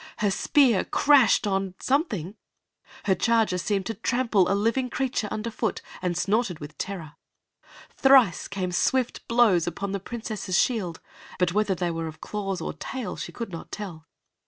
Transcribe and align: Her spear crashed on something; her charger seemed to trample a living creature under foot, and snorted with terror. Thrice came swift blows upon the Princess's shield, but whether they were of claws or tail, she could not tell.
Her 0.17 0.31
spear 0.31 0.83
crashed 0.83 1.45
on 1.45 1.75
something; 1.79 2.33
her 3.05 3.13
charger 3.13 3.59
seemed 3.59 3.85
to 3.85 3.93
trample 3.93 4.51
a 4.51 4.55
living 4.57 4.89
creature 4.89 5.27
under 5.29 5.51
foot, 5.51 5.83
and 6.01 6.17
snorted 6.17 6.57
with 6.57 6.75
terror. 6.79 7.17
Thrice 7.91 8.47
came 8.47 8.71
swift 8.71 9.27
blows 9.27 9.67
upon 9.67 9.91
the 9.91 9.99
Princess's 9.99 10.57
shield, 10.57 10.99
but 11.37 11.53
whether 11.53 11.75
they 11.75 11.91
were 11.91 12.07
of 12.07 12.19
claws 12.19 12.61
or 12.61 12.73
tail, 12.73 13.15
she 13.15 13.31
could 13.31 13.51
not 13.51 13.71
tell. 13.71 14.07